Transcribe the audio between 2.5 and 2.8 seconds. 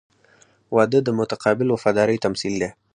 دی.